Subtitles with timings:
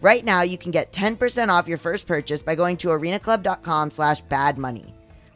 [0.00, 4.22] Right now, you can get 10% off your first purchase by going to arenaclub.com slash
[4.24, 4.92] badmoney.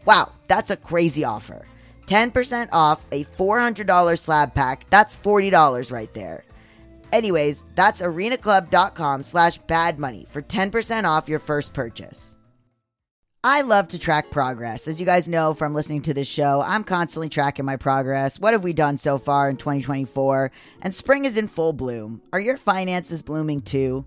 [0.07, 1.67] Wow, that's a crazy offer.
[2.07, 4.87] 10% off a $400 slab pack.
[4.91, 6.45] That's $40 right there.
[7.13, 12.35] Anyways, that's arenaclub.com slash badmoney for 10% off your first purchase.
[13.47, 14.89] I love to track progress.
[14.89, 18.41] As you guys know from listening to this show, I'm constantly tracking my progress.
[18.41, 20.51] What have we done so far in 2024?
[20.81, 22.23] And spring is in full bloom.
[22.33, 24.07] Are your finances blooming too?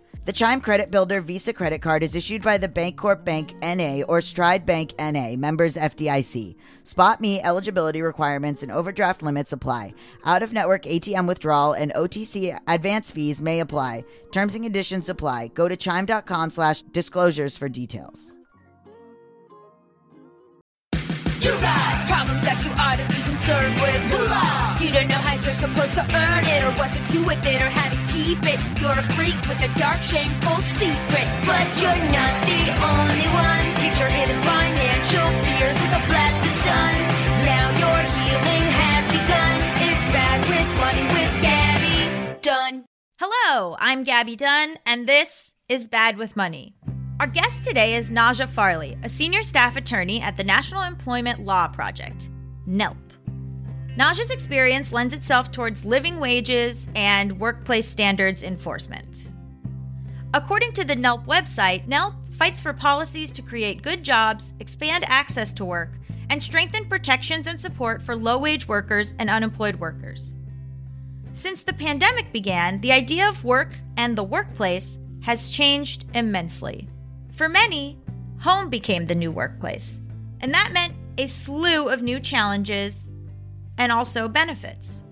[0.23, 4.21] The Chime Credit Builder Visa credit card is issued by the Bancorp Bank NA or
[4.21, 6.55] Stride Bank NA, members FDIC.
[6.83, 9.95] SpotMe eligibility requirements and overdraft limits apply.
[10.23, 14.05] Out of network ATM withdrawal and OTC advance fees may apply.
[14.31, 15.47] Terms and conditions apply.
[15.55, 18.35] Go to chime.com slash disclosures for details.
[21.39, 24.01] You got problems that you ought to be concerned with.
[24.11, 24.77] Moolah!
[24.79, 27.59] You don't know how you're supposed to earn it, or what to do with it,
[27.59, 28.59] or how to keep it.
[28.79, 31.27] You're a freak with a dark, shameful secret.
[31.49, 32.61] But you're not the
[32.93, 33.61] only one.
[34.01, 36.95] Hidden financial fears with a blast of sun.
[37.45, 39.55] Now your healing has begun.
[39.87, 42.85] It's bad with money with Gaby Dunn.
[43.19, 46.73] Hello, I'm Gaby Dunn, and this is Bad with Money.
[47.19, 51.67] Our guest today is Najah Farley, a senior staff attorney at the National Employment Law
[51.67, 52.29] Project,
[52.67, 53.10] NELP.
[54.01, 59.29] Najah's experience lends itself towards living wages and workplace standards enforcement.
[60.33, 65.53] According to the NELP website, NELP fights for policies to create good jobs, expand access
[65.53, 65.99] to work,
[66.31, 70.33] and strengthen protections and support for low wage workers and unemployed workers.
[71.35, 76.89] Since the pandemic began, the idea of work and the workplace has changed immensely.
[77.33, 77.99] For many,
[78.39, 80.01] home became the new workplace,
[80.39, 83.10] and that meant a slew of new challenges
[83.77, 85.03] and also benefits.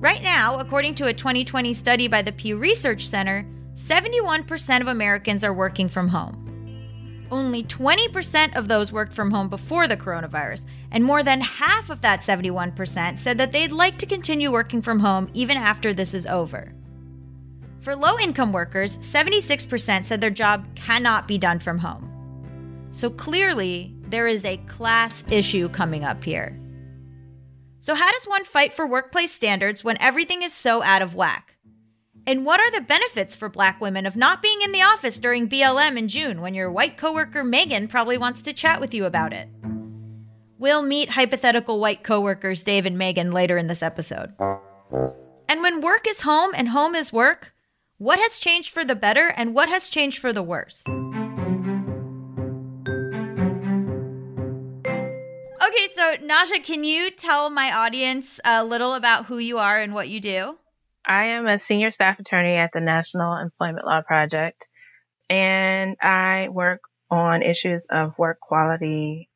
[0.00, 5.44] Right now, according to a 2020 study by the Pew Research Center, 71% of Americans
[5.44, 6.44] are working from home.
[7.30, 12.00] Only 20% of those worked from home before the coronavirus, and more than half of
[12.00, 16.26] that 71% said that they'd like to continue working from home even after this is
[16.26, 16.72] over.
[17.80, 22.08] For low income workers, 76% said their job cannot be done from home.
[22.90, 26.58] So clearly, there is a class issue coming up here.
[27.80, 31.56] So, how does one fight for workplace standards when everything is so out of whack?
[32.26, 35.48] And what are the benefits for black women of not being in the office during
[35.48, 39.32] BLM in June when your white coworker Meghan probably wants to chat with you about
[39.32, 39.48] it?
[40.58, 44.34] We'll meet hypothetical white coworkers Dave and Meghan later in this episode.
[45.48, 47.54] And when work is home and home is work,
[47.96, 50.84] what has changed for the better and what has changed for the worse?
[55.78, 59.94] Okay, so Najah, can you tell my audience a little about who you are and
[59.94, 60.58] what you do?
[61.06, 64.66] I am a senior staff attorney at the National Employment Law Project,
[65.30, 66.80] and I work
[67.12, 69.28] on issues of work quality.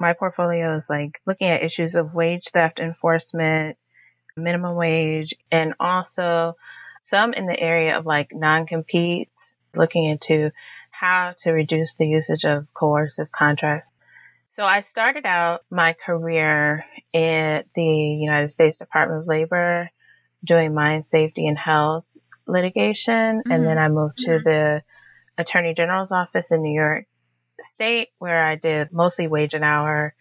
[0.00, 3.76] My portfolio is like looking at issues of wage theft enforcement,
[4.36, 6.56] minimum wage, and also
[7.04, 10.50] some in the area of like non competes, looking into
[10.90, 13.92] how to reduce the usage of coercive contracts
[14.56, 19.90] so I started out my career at the United States Department of Labor
[20.44, 22.04] doing mine safety and health
[22.46, 23.14] litigation.
[23.14, 23.50] Mm-hmm.
[23.50, 24.48] And then I moved to mm-hmm.
[24.48, 24.82] the
[25.36, 27.06] Attorney General's office in New York
[27.60, 30.14] State where I did mostly wage and hour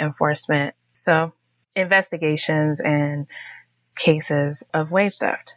[0.00, 0.74] enforcement.
[1.04, 1.32] So
[1.74, 3.26] investigations and
[3.96, 5.54] cases of wage theft.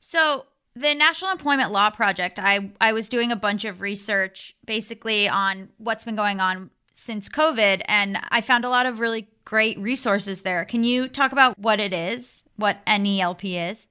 [0.00, 5.28] So the National Employment Law Project, I, I was doing a bunch of research basically
[5.28, 9.78] on what's been going on since COVID, and I found a lot of really great
[9.78, 10.64] resources there.
[10.64, 13.86] Can you talk about what it is, what NELP is?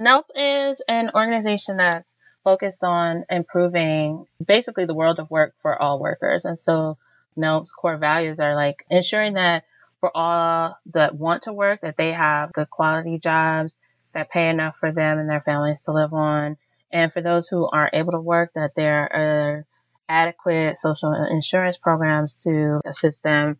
[0.00, 6.00] NELP is an organization that's focused on improving basically the world of work for all
[6.00, 6.46] workers.
[6.46, 6.96] And so
[7.36, 9.64] NELP's core values are like ensuring that
[10.00, 13.78] for all that want to work, that they have good quality jobs
[14.14, 16.56] that pay enough for them and their families to live on.
[16.90, 19.66] And for those who aren't able to work, that there are
[20.08, 23.54] adequate social insurance programs to assist them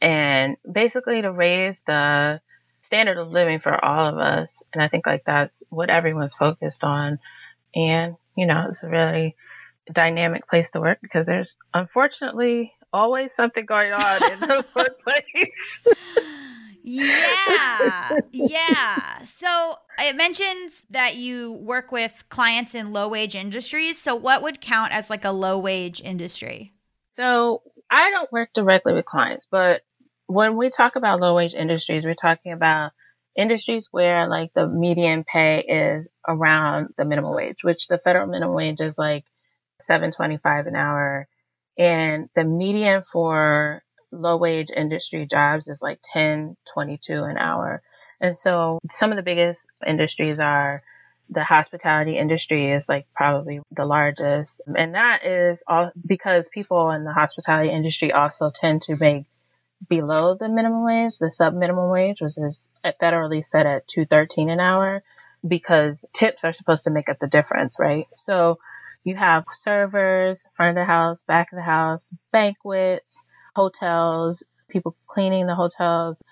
[0.00, 2.40] and basically to raise the
[2.82, 4.62] standard of living for all of us.
[4.72, 7.18] And I think like that's what everyone's focused on.
[7.74, 9.36] And, you know, it's a really
[9.92, 15.86] dynamic place to work because there's unfortunately always something going on in the workplace.
[16.88, 18.10] Yeah.
[18.32, 19.22] yeah.
[19.24, 23.98] So it mentions that you work with clients in low wage industries.
[23.98, 26.72] So what would count as like a low wage industry?
[27.10, 29.82] So I don't work directly with clients, but
[30.26, 32.92] when we talk about low wage industries, we're talking about
[33.36, 38.54] industries where like the median pay is around the minimum wage, which the federal minimum
[38.54, 39.24] wage is like
[39.80, 41.28] 725 an hour.
[41.76, 47.82] And the median for low wage industry jobs is like 10, 22 an hour.
[48.20, 50.82] And so some of the biggest industries are
[51.30, 54.62] the hospitality industry is like probably the largest.
[54.66, 59.26] And that is all because people in the hospitality industry also tend to make
[59.88, 64.60] below the minimum wage, the sub minimum wage, which is federally set at 213 an
[64.60, 65.02] hour
[65.46, 68.06] because tips are supposed to make up the difference, right?
[68.12, 68.58] So
[69.04, 73.24] you have servers, front of the house, back of the house, banquets,
[73.54, 76.22] hotels, people cleaning the hotels,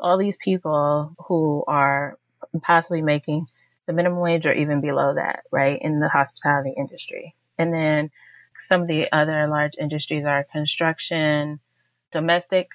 [0.00, 2.18] all these people who are
[2.62, 3.46] possibly making
[3.86, 7.34] the minimum wage or even below that, right, in the hospitality industry.
[7.58, 8.10] And then
[8.56, 11.60] some of the other large industries are construction,
[12.10, 12.68] domestic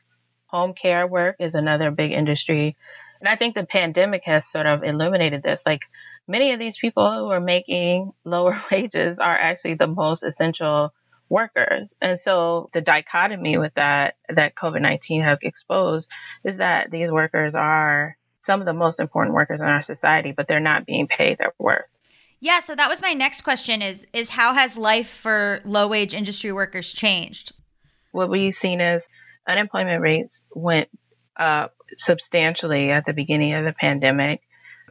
[0.48, 2.76] home care work is another big industry.
[3.20, 5.64] And I think the pandemic has sort of illuminated this.
[5.66, 5.82] Like
[6.28, 10.94] many of these people who are making lower wages are actually the most essential
[11.30, 11.96] workers.
[12.02, 16.10] And so the dichotomy with that, that COVID-19 has exposed
[16.44, 20.48] is that these workers are some of the most important workers in our society, but
[20.48, 21.86] they're not being paid their worth.
[22.40, 26.14] Yeah, so that was my next question is is how has life for low wage
[26.14, 27.52] industry workers changed?
[28.12, 29.04] What we've seen is
[29.48, 30.90] unemployment rates went
[31.36, 34.42] up substantially at the beginning of the pandemic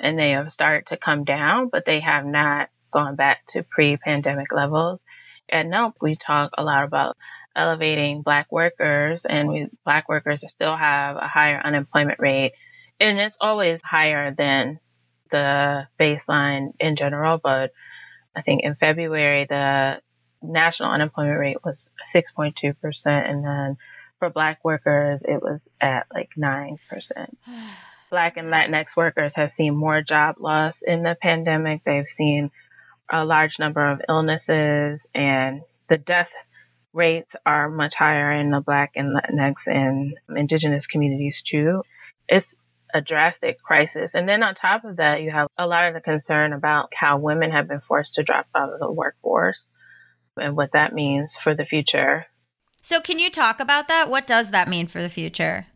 [0.00, 4.52] and they have started to come down, but they have not gone back to pre-pandemic
[4.52, 5.00] levels
[5.48, 7.16] at NELP, we talk a lot about
[7.54, 12.52] elevating black workers and we, black workers still have a higher unemployment rate
[13.00, 14.80] and it's always higher than
[15.30, 17.38] the baseline in general.
[17.38, 17.72] But
[18.34, 20.00] I think in February, the
[20.42, 23.30] national unemployment rate was 6.2%.
[23.30, 23.76] And then
[24.18, 26.78] for black workers, it was at like 9%.
[28.08, 31.82] Black and Latinx workers have seen more job loss in the pandemic.
[31.82, 32.52] They've seen
[33.10, 36.32] a large number of illnesses and the death
[36.92, 41.82] rates are much higher in the black and Latinx and indigenous communities too.
[42.28, 42.56] It's
[42.92, 44.14] a drastic crisis.
[44.14, 47.18] And then on top of that, you have a lot of the concern about how
[47.18, 49.70] women have been forced to drop out of the workforce
[50.36, 52.26] and what that means for the future.
[52.82, 54.08] So can you talk about that?
[54.08, 55.66] What does that mean for the future?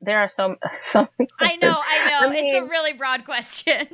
[0.00, 2.28] There are so so I know, I know.
[2.28, 3.86] I mean, it's a really broad question.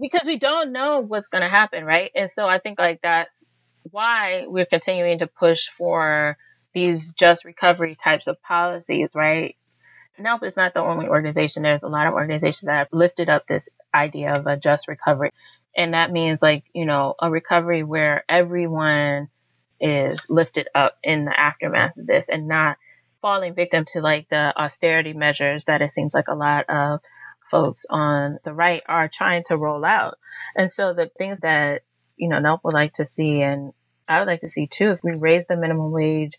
[0.00, 2.10] Because we don't know what's going to happen, right?
[2.14, 3.48] And so I think like that's
[3.90, 6.36] why we're continuing to push for
[6.72, 9.56] these just recovery types of policies, right?
[10.18, 11.62] NELP is not the only organization.
[11.62, 15.32] There's a lot of organizations that have lifted up this idea of a just recovery.
[15.76, 19.28] And that means like, you know, a recovery where everyone
[19.80, 22.76] is lifted up in the aftermath of this and not
[23.22, 27.00] falling victim to like the austerity measures that it seems like a lot of
[27.44, 30.14] folks on the right are trying to roll out.
[30.56, 31.82] And so the things that,
[32.16, 33.72] you know, NELP would like to see and
[34.08, 36.36] I would like to see too is we raise the minimum wage.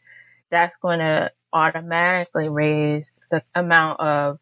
[0.49, 4.39] That's going to automatically raise the amount of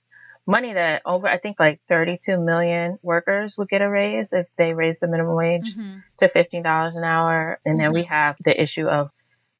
[0.47, 4.73] money that over, I think like 32 million workers would get a raise if they
[4.73, 5.99] raise the minimum wage mm-hmm.
[6.17, 7.59] to $15 an hour.
[7.63, 7.83] And mm-hmm.
[7.83, 8.13] then we mm-hmm.
[8.13, 9.11] have the issue of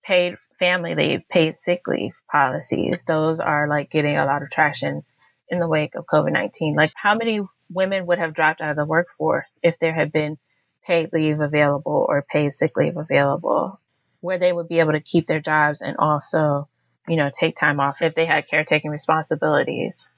[0.04, 3.06] paid family leave, paid sick leave policies.
[3.06, 5.04] Those are like getting a lot of traction
[5.50, 6.76] in the wake of COVID 19.
[6.76, 10.38] Like, how many women would have dropped out of the workforce if there had been
[10.84, 13.80] paid leave available or paid sick leave available,
[14.22, 16.68] where they would be able to keep their jobs and also,
[17.08, 20.10] you know, take time off if they had caretaking responsibilities?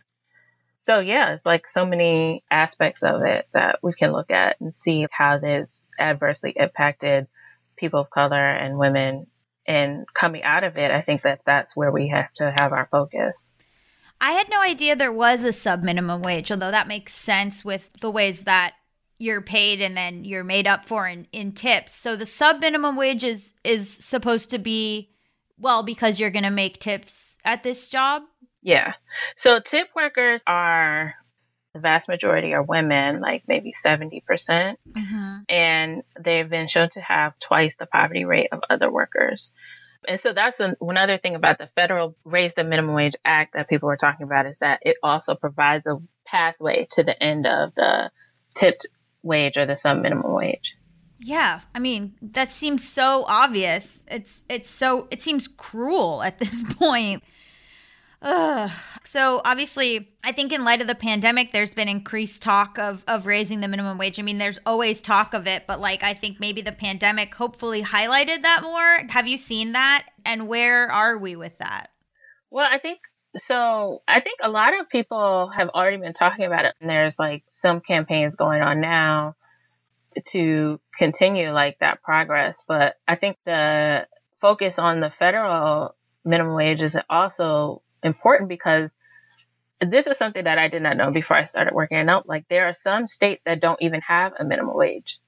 [0.82, 4.74] So, yeah, it's like so many aspects of it that we can look at and
[4.74, 7.28] see how this adversely impacted
[7.76, 9.28] people of color and women.
[9.68, 12.88] And coming out of it, I think that that's where we have to have our
[12.88, 13.54] focus.
[14.22, 17.90] I had no idea there was a sub minimum wage, although that makes sense with
[18.01, 18.75] the ways that
[19.18, 21.96] you're paid and then you're made up for in, in tips.
[21.96, 25.10] So the sub minimum wage is is supposed to be
[25.58, 28.22] well because you're going to make tips at this job.
[28.62, 28.94] Yeah.
[29.38, 31.16] So tip workers are
[31.74, 34.25] the vast majority are women, like maybe 70%.
[34.25, 38.92] percent mm hmm And they've been shown to have twice the poverty rate of other
[38.92, 39.54] workers.
[40.08, 43.70] And so that's an, another thing about the federal raise the minimum wage act that
[43.70, 47.75] people were talking about is that it also provides a pathway to the end of
[47.75, 48.12] the
[48.55, 48.88] tipped
[49.24, 50.75] wage or the sub minimum wage.
[51.20, 54.03] Yeah, I mean that seems so obvious.
[54.08, 57.24] It's it's so it seems cruel at this point.
[58.22, 58.70] Ugh.
[59.04, 63.25] So obviously, I think in light of the pandemic, there's been increased talk of of
[63.25, 64.20] raising the minimum wage.
[64.20, 67.82] I mean, there's always talk of it, but like I think maybe the pandemic hopefully
[67.82, 69.01] highlighted that more.
[69.10, 70.06] Have you seen that?
[70.24, 71.88] And where are we with that?
[72.51, 73.00] Well, I think
[73.38, 74.04] so.
[74.08, 77.44] I think a lot of people have already been talking about it, and there's like
[77.50, 79.36] some campaigns going on now
[80.28, 82.63] to continue like that progress.
[82.68, 84.08] But I think the
[84.42, 88.96] focus on the federal minimum wage is also important because
[89.79, 92.27] this is something that I did not know before I started working NELP.
[92.27, 95.20] Like there are some states that don't even have a minimum wage.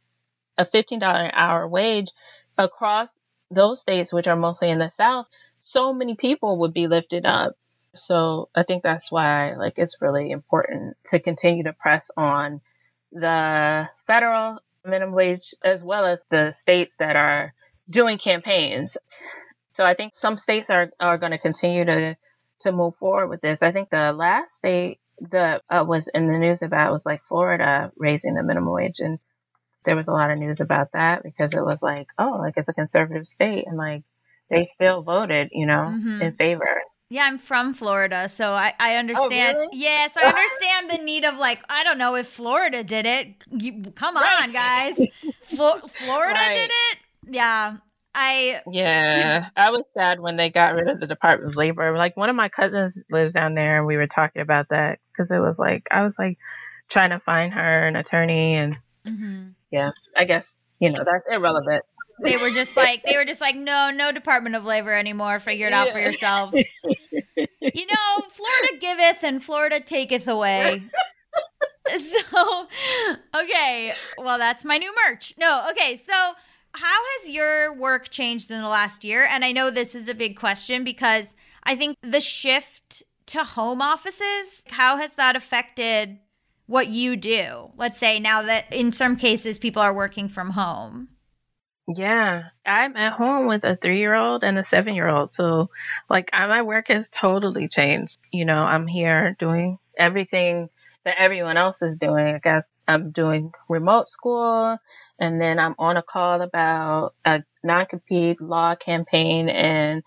[0.58, 2.12] A $15 an hour wage
[2.58, 3.16] across
[3.50, 5.28] those states, which are mostly in the South,
[5.58, 7.54] so many people would be lifted up.
[7.96, 12.62] So I think that's why like it's really important to continue to press on
[13.12, 17.54] the federal minimum wage as well as the states that are
[17.90, 18.98] doing campaigns.
[19.74, 22.18] So I think some states are, are going to continue to
[22.64, 23.64] to move forward with this.
[23.64, 25.00] I think the last state
[25.32, 29.20] that uh, was in the news about was like Florida raising the minimum wage, and
[29.86, 32.70] there was a lot of news about that because it was like, oh, like it's
[32.70, 34.04] a conservative state, and like
[34.50, 36.22] they still voted, you know, mm-hmm.
[36.22, 36.82] in favor.
[37.10, 39.56] Yeah, I'm from Florida, so I, I understand.
[39.56, 39.78] Oh, really?
[39.80, 43.44] Yes, I understand the need of like I don't know if Florida did it.
[43.52, 44.44] You, come right.
[44.44, 44.96] on, guys,
[45.44, 46.56] Flo- Florida right.
[46.56, 46.98] did it.
[47.36, 47.78] Yeah,
[48.16, 51.98] I yeah, I was sad when they got rid of the Department of Labor.
[51.98, 55.32] Like one of my cousins lives down there, and we were talking about that because
[55.32, 56.38] it was like I was like
[56.90, 59.50] trying to find her an attorney, and mm-hmm.
[59.72, 61.84] yeah, I guess you know that's irrelevant.
[62.24, 65.40] They were just like they were just like no, no Department of Labor anymore.
[65.40, 65.82] Figure it yeah.
[65.82, 66.64] out for yourselves.
[67.36, 70.84] you know, Florida giveth and Florida taketh away.
[72.00, 72.68] so
[73.36, 75.34] okay, well that's my new merch.
[75.38, 76.34] No, okay, so
[76.76, 79.26] how has your work changed in the last year?
[79.30, 83.82] And I know this is a big question because I think the shift to home
[83.82, 86.20] offices, how has that affected
[86.66, 87.72] what you do?
[87.78, 91.10] Let's say now that in some cases people are working from home.
[91.88, 95.30] Yeah, I'm at home with a three year old and a seven year old.
[95.30, 95.70] So,
[96.10, 98.20] like, my work has totally changed.
[98.32, 100.70] You know, I'm here doing everything
[101.06, 102.36] that everyone else is doing.
[102.36, 104.78] I guess I'm doing remote school
[105.20, 110.04] and then I'm on a call about a non-compete law campaign in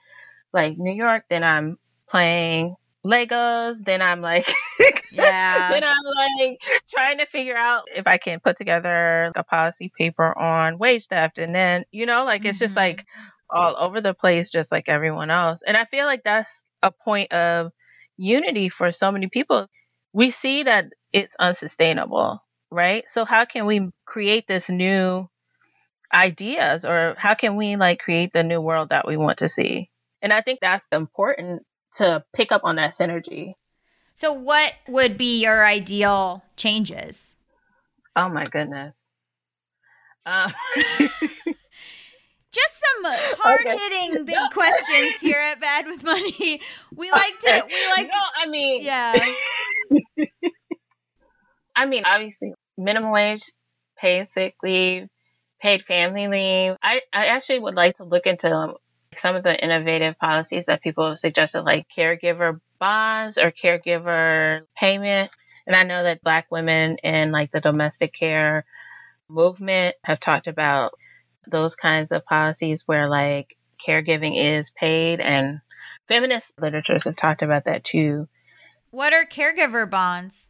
[0.52, 1.24] like New York.
[1.28, 3.76] Then I'm playing Legos.
[3.84, 4.46] Then I'm like,
[5.12, 5.70] yeah.
[5.70, 10.36] then I'm like trying to figure out if I can put together a policy paper
[10.36, 11.38] on wage theft.
[11.38, 12.64] And then, you know, like it's mm-hmm.
[12.64, 13.06] just like
[13.48, 15.62] all over the place, just like everyone else.
[15.66, 17.72] And I feel like that's a point of
[18.16, 19.68] unity for so many people.
[20.16, 23.04] We see that it's unsustainable right?
[23.08, 25.28] So how can we create this new
[26.12, 29.90] ideas or how can we like create the new world that we want to see?
[30.22, 31.62] And I think that's important
[31.94, 33.54] to pick up on that synergy.
[34.14, 37.34] So, what would be your ideal changes?
[38.14, 38.96] Oh my goodness.
[40.24, 40.52] Um,
[42.56, 44.48] Just some hard hitting big no.
[44.50, 46.60] questions here at Bad with Money.
[46.94, 47.64] We like to.
[47.66, 48.08] We like.
[48.10, 48.82] No, I mean.
[48.82, 49.14] Yeah.
[51.74, 53.42] I mean, obviously, minimum wage,
[53.98, 55.08] paid sick leave,
[55.60, 56.78] paid family leave.
[56.82, 58.76] I, I actually would like to look into um,
[59.18, 65.30] some of the innovative policies that people have suggested, like caregiver bonds or caregiver payment.
[65.66, 68.64] And I know that Black women in like the domestic care
[69.28, 70.94] movement have talked about
[71.50, 75.60] those kinds of policies where like caregiving is paid and
[76.08, 78.26] feminist literatures have talked about that too.
[78.90, 80.46] What are caregiver bonds?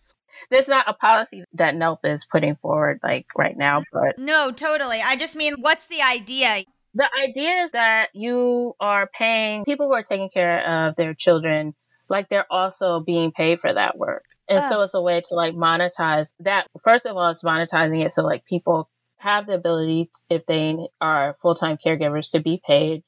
[0.51, 5.01] There's not a policy that NELP is putting forward like right now, but No, totally.
[5.01, 6.65] I just mean what's the idea?
[6.95, 11.75] The idea is that you are paying people who are taking care of their children
[12.09, 14.25] like they're also being paid for that work.
[14.49, 14.69] And oh.
[14.71, 16.67] so it's a way to like monetize that.
[16.83, 21.37] First of all, it's monetizing it so like people have the ability, if they are
[21.41, 23.03] full time caregivers, to be paid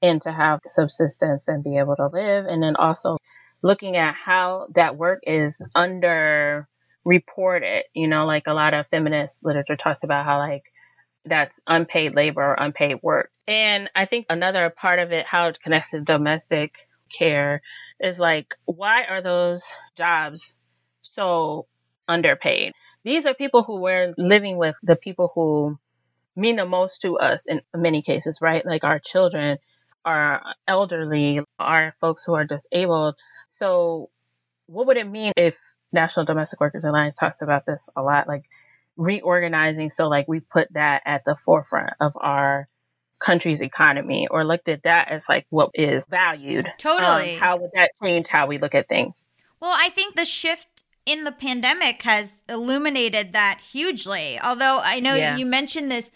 [0.00, 2.46] and to have subsistence and be able to live.
[2.46, 3.18] And then also
[3.62, 6.68] looking at how that work is under
[7.04, 7.84] reported.
[7.94, 10.62] You know, like a lot of feminist literature talks about how like
[11.24, 13.30] that's unpaid labor or unpaid work.
[13.46, 16.74] And I think another part of it, how it connects to domestic
[17.16, 17.62] care
[18.00, 20.54] is like, why are those jobs
[21.02, 21.66] so
[22.08, 22.72] underpaid?
[23.04, 25.78] These are people who were living with the people who
[26.36, 28.64] mean the most to us in many cases, right?
[28.64, 29.58] Like our children,
[30.04, 33.16] our elderly, our folks who are disabled.
[33.48, 34.10] So
[34.66, 35.58] what would it mean if
[35.92, 38.44] National Domestic Workers Alliance talks about this a lot, like
[38.96, 39.90] reorganizing.
[39.90, 42.68] So like we put that at the forefront of our
[43.18, 46.66] country's economy or looked at that as like what is valued.
[46.78, 47.34] Totally.
[47.34, 49.26] Um, how would that change how we look at things?
[49.60, 50.66] Well, I think the shift
[51.04, 54.38] in the pandemic has illuminated that hugely.
[54.40, 55.36] Although I know yeah.
[55.36, 56.10] you mentioned this,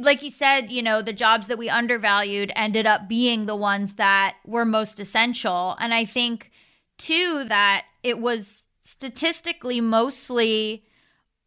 [0.00, 3.94] like you said, you know, the jobs that we undervalued ended up being the ones
[3.94, 5.76] that were most essential.
[5.78, 6.50] And I think,
[6.98, 10.84] too, that it was statistically mostly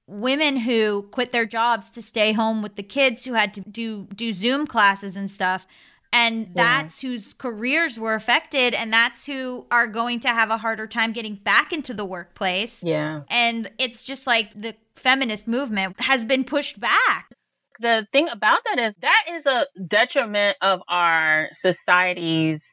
[0.07, 4.07] women who quit their jobs to stay home with the kids who had to do
[4.15, 5.65] do Zoom classes and stuff
[6.15, 7.09] and that's yeah.
[7.09, 11.35] whose careers were affected and that's who are going to have a harder time getting
[11.35, 12.81] back into the workplace.
[12.81, 13.23] Yeah.
[13.29, 17.29] And it's just like the feminist movement has been pushed back.
[17.81, 22.63] The thing about that is that is a detriment of our society's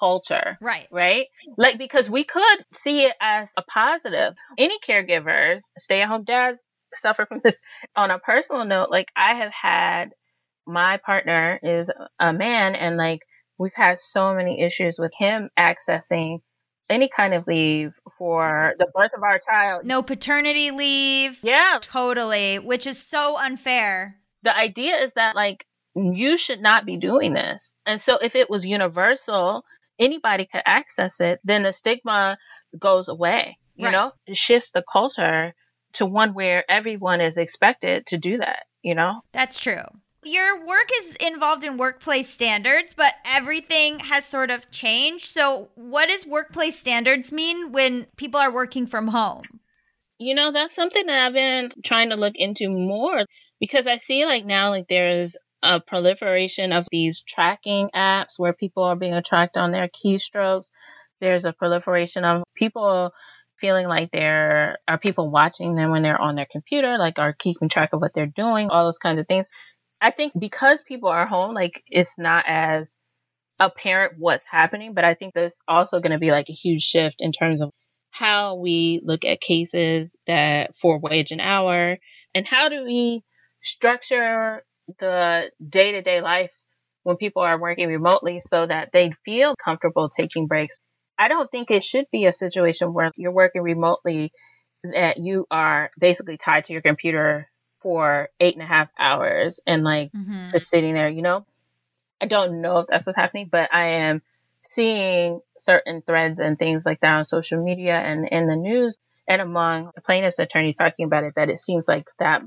[0.00, 0.56] culture.
[0.62, 0.86] Right.
[0.90, 1.26] Right?
[1.58, 4.32] Like, because we could see it as a positive.
[4.56, 6.62] Any caregivers, stay at home dads
[6.94, 7.60] suffer from this
[7.96, 8.90] on a personal note.
[8.90, 10.10] Like, I have had
[10.66, 13.22] my partner is a man and like
[13.58, 16.40] we've had so many issues with him accessing
[16.88, 19.84] any kind of leave for the birth of our child.
[19.84, 21.38] No paternity leave.
[21.42, 21.78] Yeah.
[21.80, 24.16] Totally, which is so unfair.
[24.42, 27.74] The idea is that like you should not be doing this.
[27.86, 29.64] And so if it was universal,
[29.98, 32.38] anybody could access it, then the stigma
[32.78, 33.58] goes away.
[33.76, 33.92] You right.
[33.92, 35.54] know, it shifts the culture
[35.94, 39.20] to one where everyone is expected to do that, you know?
[39.32, 39.84] That's true.
[40.24, 45.26] Your work is involved in workplace standards, but everything has sort of changed.
[45.26, 49.42] So, what does workplace standards mean when people are working from home?
[50.18, 53.24] You know, that's something that I've been trying to look into more
[53.58, 58.84] because I see like now, like there's a proliferation of these tracking apps where people
[58.84, 60.70] are being tracked on their keystrokes.
[61.20, 63.12] There's a proliferation of people
[63.60, 67.68] feeling like there are people watching them when they're on their computer, like are keeping
[67.68, 69.50] track of what they're doing, all those kinds of things.
[70.02, 72.96] I think because people are home, like it's not as
[73.60, 77.16] apparent what's happening, but I think there's also going to be like a huge shift
[77.20, 77.70] in terms of
[78.10, 81.96] how we look at cases that for wage an hour
[82.34, 83.22] and how do we
[83.60, 84.64] structure
[84.98, 86.50] the day to day life
[87.04, 90.78] when people are working remotely so that they feel comfortable taking breaks.
[91.16, 94.32] I don't think it should be a situation where you're working remotely
[94.82, 97.48] that you are basically tied to your computer
[97.82, 100.48] for eight and a half hours and like mm-hmm.
[100.50, 101.44] just sitting there, you know?
[102.20, 104.22] I don't know if that's what's happening, but I am
[104.62, 109.42] seeing certain threads and things like that on social media and in the news and
[109.42, 112.42] among the plaintiffs attorneys talking about it that it seems like that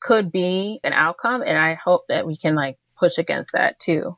[0.00, 4.16] could be an outcome and I hope that we can like push against that too.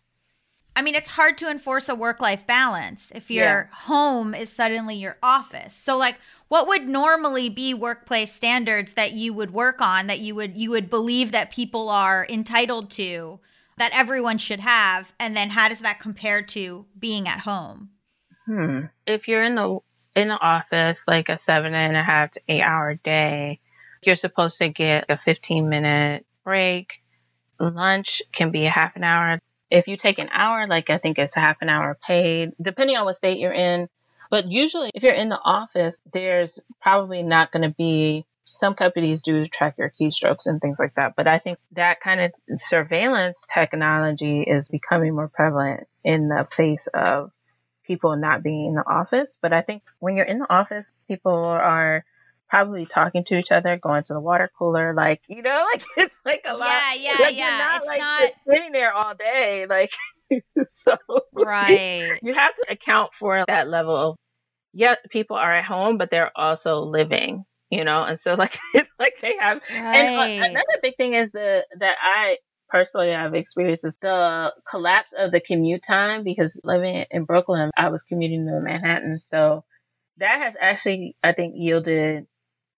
[0.75, 3.67] I mean, it's hard to enforce a work life balance if your Yeah.
[3.73, 5.75] home is suddenly your office.
[5.75, 6.17] So, like,
[6.49, 10.71] what would normally be workplace standards that you would work on that you would you
[10.71, 13.41] would believe that people are entitled to
[13.79, 17.89] that everyone should have and then how does that compare to being at home
[18.45, 18.87] Hmm.
[19.07, 19.79] If you're in the
[20.15, 23.61] in the office, like a seven and a half to eight hour day,
[24.03, 27.01] you're supposed to get a 15 minute break.
[27.59, 29.39] Lunch can be a half an hour.
[29.73, 32.99] If you take an hour, like I think it's a half an hour paid, depending
[32.99, 33.89] on what state you're in.
[34.31, 38.27] But usually, if you're in the office, there's probably not going to be.
[38.45, 41.17] Some companies do track your keystrokes and things like that.
[41.17, 46.87] But I think that kind of surveillance technology is becoming more prevalent in the face
[46.89, 47.33] of
[47.87, 49.39] people not being in the office.
[49.41, 52.05] But I think when you're in the office, people are
[52.53, 56.21] probably talking to each other, going to the water cooler, like you know, like it's
[56.27, 56.69] like a lot.
[56.69, 57.49] Yeah, yeah, like, yeah.
[57.49, 59.93] You're not It's like not- just sitting there all day, like
[60.69, 60.95] so.
[61.33, 64.17] right You have to account for that level of
[64.75, 68.91] yeah, people are at home, but they're also living, you know, and so like it's
[68.99, 70.09] like they have and
[70.43, 72.37] uh, another big thing is the that I
[72.69, 77.89] personally have experienced is the collapse of the commute time because living in Brooklyn, I
[77.89, 79.65] was commuting to Manhattan, so
[80.19, 82.27] that has actually I think yielded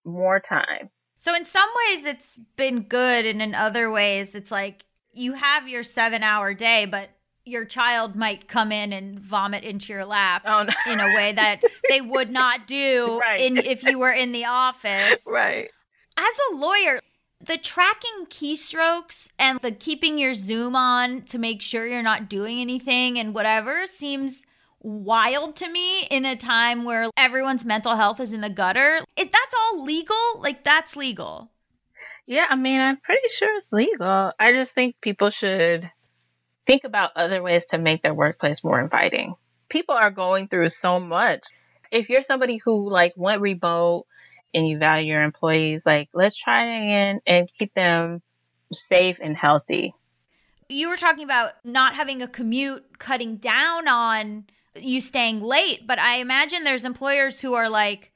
[0.04, 0.90] more time.
[1.18, 5.68] So in some ways it's been good and in other ways it's like you have
[5.68, 7.10] your 7-hour day but
[7.46, 10.92] your child might come in and vomit into your lap Oh no.
[10.92, 13.40] in a way that they would not do Right.
[13.40, 15.20] in if you were in the office.
[15.26, 15.70] right.
[16.16, 17.00] As a lawyer,
[17.40, 22.60] the tracking keystrokes and the keeping your zoom on to make sure you're not doing
[22.60, 24.42] anything and whatever seems
[24.84, 29.00] wild to me in a time where everyone's mental health is in the gutter.
[29.16, 31.50] If that's all legal, like that's legal.
[32.26, 34.32] Yeah, I mean, I'm pretty sure it's legal.
[34.38, 35.90] I just think people should
[36.66, 39.34] think about other ways to make their workplace more inviting.
[39.68, 41.44] People are going through so much.
[41.90, 44.06] If you're somebody who like went remote
[44.54, 48.22] and you value your employees, like let's try again and keep them
[48.72, 49.94] safe and healthy.
[50.68, 55.98] You were talking about not having a commute cutting down on you staying late, but
[55.98, 58.10] I imagine there's employers who are like,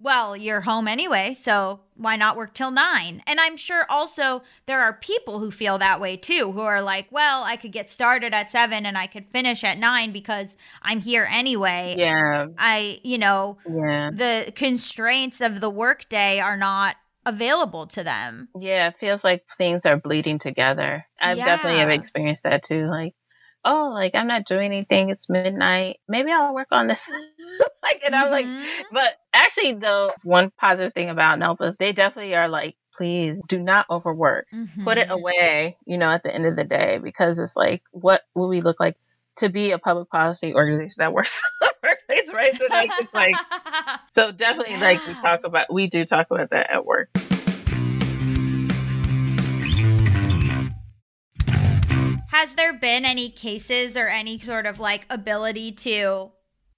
[0.00, 3.20] well, you're home anyway, so why not work till nine?
[3.26, 7.08] And I'm sure also there are people who feel that way too, who are like,
[7.10, 11.00] well, I could get started at seven and I could finish at nine because I'm
[11.00, 11.96] here anyway.
[11.98, 14.10] Yeah, I, you know, yeah.
[14.12, 16.94] the constraints of the workday are not
[17.26, 18.48] available to them.
[18.58, 21.04] Yeah, it feels like things are bleeding together.
[21.20, 21.96] I definitely have Yeah.
[21.96, 22.86] experienced that too.
[22.88, 23.14] Like,
[23.64, 25.10] oh, like I'm not doing anything.
[25.10, 25.98] It's midnight.
[26.08, 27.10] Maybe I'll work on this.
[27.82, 28.46] like, and I was like,
[28.92, 33.86] but actually, though, one positive thing about Nelpa, they definitely are like, please do not
[33.90, 34.46] overwork.
[34.84, 35.12] Put it Mhm.
[35.12, 38.60] away, you know, at the end of the day, because it's like, what will we
[38.60, 38.96] look like
[39.36, 41.42] to be a public policy organization that works
[41.82, 42.30] workplace?
[42.30, 43.36] And like, like,
[44.10, 47.08] so definitely, like we talk about, we do talk about that at work.
[52.38, 56.30] Has there been any cases or any sort of like ability to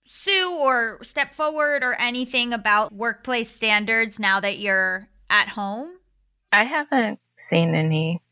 [0.06, 5.98] sue or step forward or anything about workplace standards now that you're at home?
[6.50, 8.22] I haven't seen any.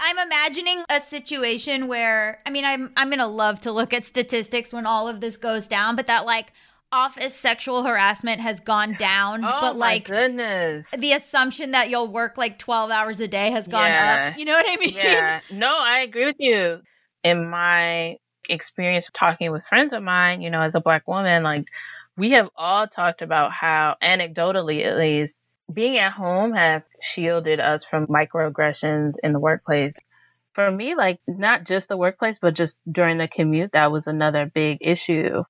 [0.00, 4.06] I'm imagining a situation where I mean I'm I'm going to love to look at
[4.06, 6.50] statistics when all of this goes down but that like
[6.92, 10.90] office sexual harassment has gone down Oh but my like goodness.
[10.90, 14.30] the assumption that you'll work like 12 hours a day has gone Yeah.
[14.32, 14.38] up.
[14.38, 14.94] You know what I mean?
[14.94, 15.40] Yeah.
[15.52, 16.80] No, I agree with you.
[17.22, 18.16] In my
[18.48, 21.66] experience talking with friends of mine, you know, as a black woman, like
[22.16, 27.84] we have all talked about how anecdotally at least being at home has shielded us
[27.84, 29.98] from microaggressions in the workplace.
[30.54, 34.46] For me, like not just the workplace, but just during the commute, that was another
[34.52, 35.44] big issue.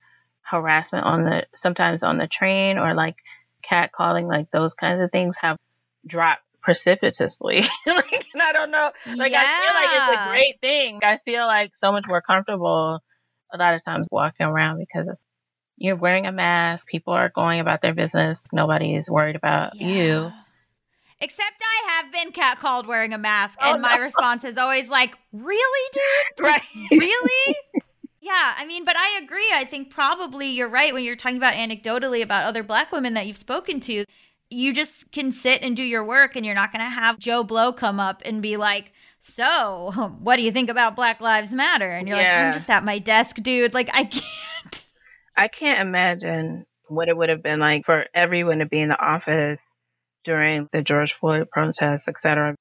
[0.51, 3.15] Harassment on the sometimes on the train or like
[3.63, 5.57] catcalling, like those kinds of things have
[6.05, 7.63] dropped precipitously.
[7.87, 8.91] like, and I don't know.
[9.17, 10.99] Like I feel like it's a great thing.
[11.03, 12.99] I feel like so much more comfortable
[13.53, 15.09] a lot of times walking around because
[15.77, 16.87] you're wearing a mask.
[16.87, 18.43] People are going about their business.
[18.51, 20.31] Nobody is worried about you.
[21.19, 24.01] Except I have been catcalled wearing a mask, Oh, and my no.
[24.01, 26.45] response is always like, "Really, dude?
[26.45, 26.61] Right.
[26.91, 27.55] Really?"
[28.21, 29.49] Yeah, I mean, but I agree.
[29.51, 33.25] I think probably you're right when you're talking about anecdotally about other Black women that
[33.25, 34.05] you've spoken to.
[34.51, 37.43] You just can sit and do your work, and you're not going to have Joe
[37.43, 41.89] Blow come up and be like, "So, what do you think about Black Lives Matter?"
[41.89, 43.73] And you're like, "I'm just at my desk, dude.
[43.73, 44.89] Like, I can't."
[45.35, 49.01] I can't imagine what it would have been like for everyone to be in the
[49.01, 49.75] office
[50.23, 52.55] during the George Floyd protests, et cetera.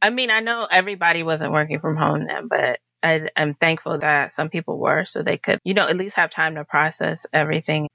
[0.00, 4.32] I mean, I know everybody wasn't working from home then, but I, I'm thankful that
[4.32, 7.88] some people were so they could, you know, at least have time to process everything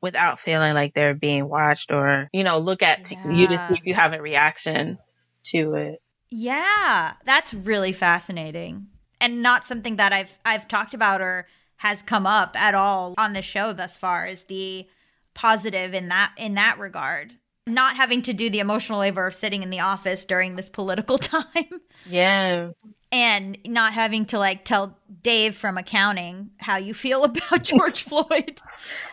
[0.00, 3.30] without feeling like they're being watched or, you know, look at yeah.
[3.30, 4.98] you to see if you have a reaction
[5.44, 6.02] to it.
[6.28, 8.88] Yeah, that's really fascinating.
[9.20, 11.46] And not something that I've I've talked about or
[11.78, 14.86] has come up at all on the show thus far is the
[15.34, 17.34] positive in that in that regard
[17.66, 21.18] not having to do the emotional labor of sitting in the office during this political
[21.18, 21.80] time.
[22.08, 22.70] Yeah.
[23.12, 28.60] And not having to like tell Dave from accounting how you feel about George Floyd.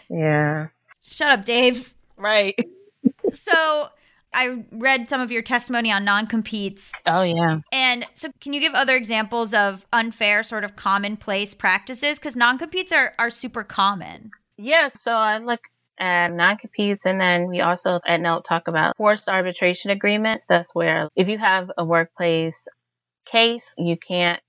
[0.10, 0.68] Yeah.
[1.02, 1.94] Shut up, Dave.
[2.18, 2.56] Right.
[3.30, 3.90] so
[4.34, 6.92] I read some of your testimony on non competes.
[7.06, 7.60] Oh, yeah.
[7.72, 12.18] And so, can you give other examples of unfair, sort of commonplace practices?
[12.18, 14.32] Because non competes are, are super common.
[14.58, 14.88] Yeah.
[14.88, 15.68] So, I look
[16.00, 20.46] at non competes, and then we also at NELP talk about forced arbitration agreements.
[20.48, 22.68] That's where if you have a workplace
[23.26, 24.42] case, you can't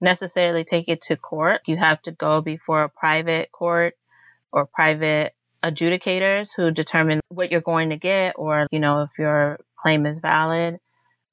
[0.00, 1.60] necessarily take it to court.
[1.66, 3.94] You have to go before a private court
[4.52, 5.34] or private
[5.64, 10.18] adjudicators who determine what you're going to get or, you know, if your claim is
[10.18, 10.78] valid.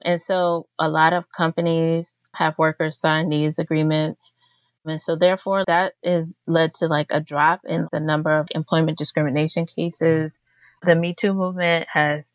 [0.02, 4.34] And so a lot of companies have workers sign these agreements.
[4.84, 8.98] And so therefore that is led to like a drop in the number of employment
[8.98, 10.40] discrimination cases.
[10.82, 12.32] The Me Too movement has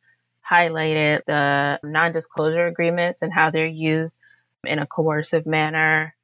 [0.47, 4.19] highlighted the non-disclosure agreements and how they're used
[4.63, 6.15] in a coercive manner.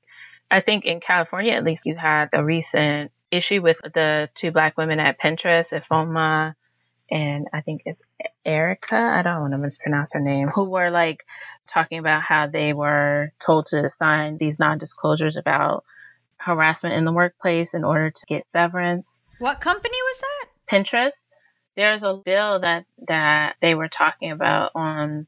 [0.50, 4.78] I think in California, at least you had a recent issue with the two black
[4.78, 6.56] women at Pinterest, Ifeoma
[7.12, 8.02] and I think it's
[8.46, 8.96] Erica.
[8.96, 11.26] I don't want to mispronounce her name, who were like
[11.68, 15.84] talking about how they were told to sign these non-disclosures about
[16.44, 19.22] harassment in the workplace in order to get severance.
[19.40, 20.48] What company was that?
[20.70, 21.36] Pinterest.
[21.76, 25.28] There's a bill that that they were talking about on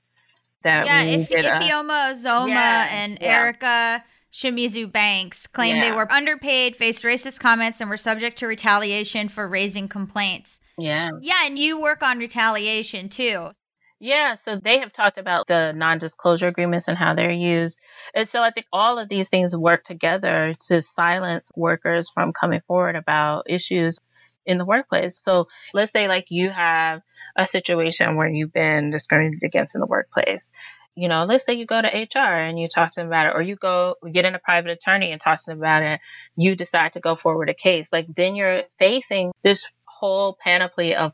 [0.64, 0.86] that.
[0.86, 3.40] Yeah, if, Ifeoma Ozoma yeah, and yeah.
[3.40, 5.90] Erica Shimizu Banks claimed yeah.
[5.90, 10.60] they were underpaid, faced racist comments, and were subject to retaliation for raising complaints.
[10.78, 11.12] Yeah.
[11.22, 13.52] Yeah, and you work on retaliation too.
[14.00, 17.80] Yeah, so they have talked about the non disclosure agreements and how they're used.
[18.14, 22.62] And so I think all of these things work together to silence workers from coming
[22.68, 24.00] forward about issues
[24.46, 25.18] in the workplace.
[25.18, 27.02] So let's say like you have
[27.38, 30.52] a situation where you've been discriminated against in the workplace
[30.96, 33.36] you know, let's say you go to HR and you talk to them about it,
[33.36, 36.00] or you go get in a private attorney and talk to them about it,
[36.36, 41.14] you decide to go forward a case, like then you're facing this whole panoply of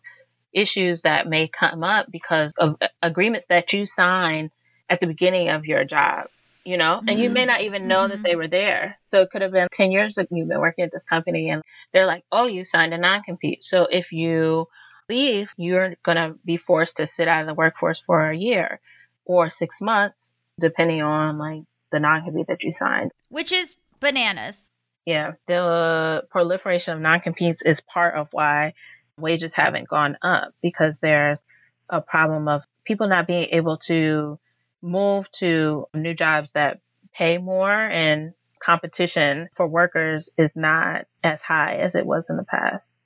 [0.53, 4.51] issues that may come up because of agreements that you sign
[4.89, 6.27] at the beginning of your job,
[6.65, 7.19] you know, and mm-hmm.
[7.19, 8.09] you may not even know mm-hmm.
[8.09, 8.97] that they were there.
[9.03, 11.61] So it could have been 10 years that you've been working at this company and
[11.93, 13.63] they're like, oh, you signed a non compete.
[13.63, 14.67] So if you
[15.07, 18.79] leave, you're going to be forced to sit out of the workforce for a year
[19.25, 23.11] or six months, depending on like the non-compete that you signed.
[23.29, 24.71] Which is bananas.
[25.05, 28.73] Yeah, the proliferation of non-competes is part of why
[29.19, 31.45] wages haven't gone up because there's
[31.89, 34.39] a problem of people not being able to
[34.81, 36.79] move to new jobs that
[37.13, 42.43] pay more and competition for workers is not as high as it was in the
[42.43, 42.97] past.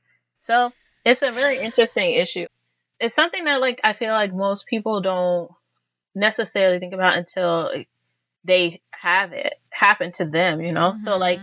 [0.42, 0.72] So
[1.06, 2.48] it's a really interesting issue.
[3.00, 5.52] It's something that like I feel like most people don't
[6.16, 7.72] necessarily think about until
[8.44, 10.92] they have it happen to them, you know?
[10.92, 11.04] Mm-hmm.
[11.04, 11.40] So like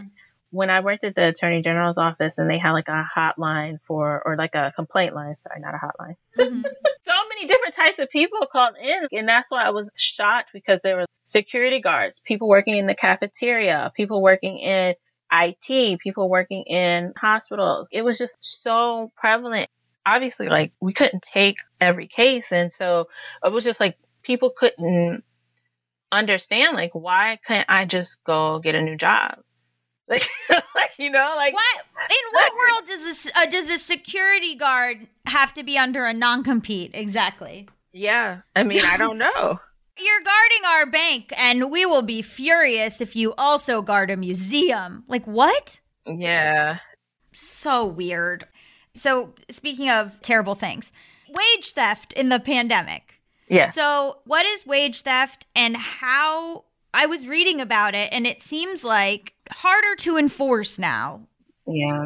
[0.51, 4.23] when I worked at the attorney general's office and they had like a hotline for,
[4.25, 6.17] or like a complaint line, sorry, not a hotline.
[6.39, 6.63] Mm-hmm.
[7.05, 9.07] so many different types of people called in.
[9.13, 12.95] And that's why I was shocked because there were security guards, people working in the
[12.95, 14.95] cafeteria, people working in
[15.33, 17.89] IT, people working in hospitals.
[17.93, 19.69] It was just so prevalent.
[20.05, 22.51] Obviously, like we couldn't take every case.
[22.51, 23.09] And so
[23.45, 25.23] it was just like people couldn't
[26.11, 29.39] understand like why couldn't I just go get a new job?
[30.11, 30.29] Like,
[30.75, 35.07] like you know, like what in what world does this uh, does a security guard
[35.27, 37.69] have to be under a non compete exactly?
[37.93, 39.61] Yeah, I mean, I don't know.
[39.99, 45.05] You're guarding our bank, and we will be furious if you also guard a museum.
[45.09, 45.81] Like what?
[46.07, 46.79] Yeah,
[47.33, 48.47] so weird.
[48.95, 50.91] So speaking of terrible things,
[51.29, 53.21] wage theft in the pandemic.
[53.49, 53.71] Yeah.
[53.71, 58.85] So, what is wage theft and how I was reading about it and it seems
[58.85, 61.23] like harder to enforce now.
[61.67, 62.05] Yeah.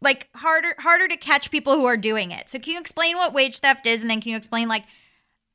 [0.00, 2.50] Like harder harder to catch people who are doing it.
[2.50, 4.84] So, can you explain what wage theft is and then can you explain like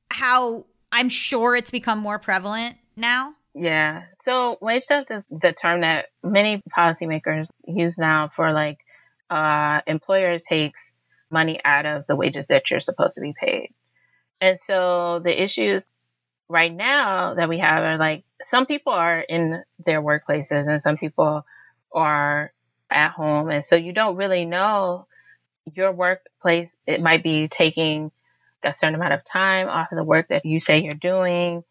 [0.10, 3.36] how I'm sure it's become more prevalent now?
[3.54, 4.04] Yeah.
[4.24, 8.80] So, wage theft is the term that many policymakers use now for like
[9.30, 10.94] uh employer takes
[11.30, 13.70] money out of the wages that you're supposed to be paid.
[14.42, 15.88] And so the issues
[16.52, 20.98] right now that we have are like some people are in their workplaces and some
[20.98, 21.46] people
[21.94, 22.52] are
[22.90, 23.50] at home.
[23.50, 25.08] And so you don't really know
[25.74, 26.76] your workplace.
[26.86, 28.12] It might be taking
[28.64, 31.64] a certain amount of time off of the work that you say you're doing,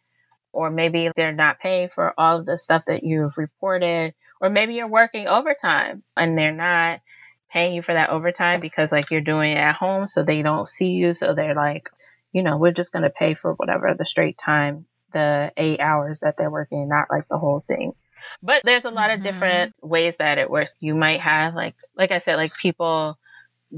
[0.52, 4.74] or maybe they're not paying for all of the stuff that you've reported, or maybe
[4.74, 7.00] you're working overtime and they're not
[7.52, 10.68] paying you for that overtime because like you're doing it at home so they don't
[10.68, 11.12] see you.
[11.14, 11.90] So they're like,
[12.32, 16.20] you know, we're just going to pay for whatever the straight time, the eight hours
[16.20, 17.92] that they're working, not like the whole thing.
[18.42, 19.20] But there's a lot mm-hmm.
[19.20, 20.74] of different ways that it works.
[20.80, 23.18] You might have like, like I said, like people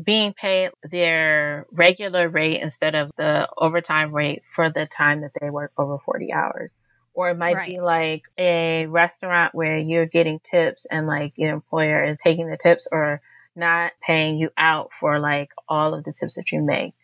[0.01, 5.51] being paid their regular rate instead of the overtime rate for the time that they
[5.51, 6.77] work over 40 hours.
[7.15, 7.69] Or it might right.
[7.69, 12.57] be like a restaurant where you're getting tips and like your employer is taking the
[12.57, 13.21] tips or
[13.55, 16.95] not paying you out for like all of the tips that you make.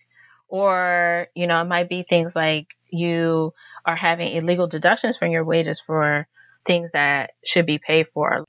[0.49, 3.53] Or, you know, it might be things like you
[3.85, 6.27] are having illegal deductions from your wages for
[6.67, 8.47] things that should be paid for.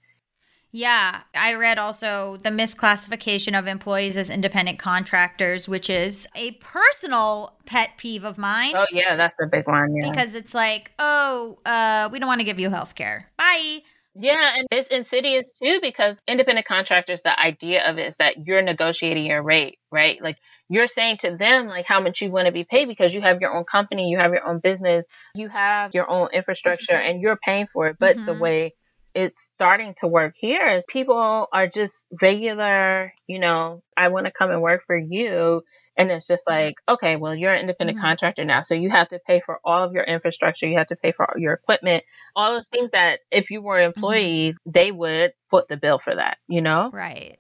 [0.71, 7.57] Yeah, I read also the misclassification of employees as independent contractors, which is a personal
[7.65, 8.73] pet peeve of mine.
[8.75, 9.95] Oh yeah, that's a big one.
[9.95, 10.12] Yeah.
[10.12, 13.31] Because it's like, oh, uh, we don't want to give you health care.
[13.38, 13.79] Bye.
[14.15, 18.62] Yeah, and it's insidious too because independent contractors, the idea of it is that you're
[18.62, 20.21] negotiating your rate, right?
[20.21, 20.38] Like
[20.69, 23.41] you're saying to them like how much you want to be paid because you have
[23.41, 27.38] your own company, you have your own business, you have your own infrastructure and you're
[27.38, 27.97] paying for it.
[27.99, 28.25] But mm-hmm.
[28.27, 28.75] the way
[29.15, 34.32] it's starting to work here is people are just regular, you know, I want to
[34.32, 35.63] come and work for you.
[35.97, 38.05] And it's just like, okay, well, you're an independent mm-hmm.
[38.05, 38.62] contractor now.
[38.62, 40.67] So you have to pay for all of your infrastructure.
[40.67, 42.03] You have to pay for your equipment,
[42.36, 43.97] all those things that if you were an mm-hmm.
[43.97, 44.71] employee, mm-hmm.
[44.71, 46.89] they would put the bill for that, you know?
[46.93, 47.38] Right.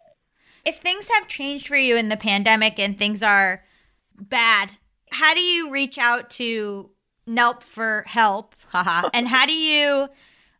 [0.69, 3.63] If things have changed for you in the pandemic and things are
[4.21, 4.73] bad,
[5.09, 6.91] how do you reach out to
[7.25, 8.53] NELP for help?
[8.67, 9.09] Haha.
[9.15, 10.09] and how do you